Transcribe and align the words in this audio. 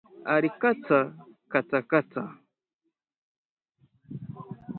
Alikataa 0.25 1.13
katakata 1.47 2.23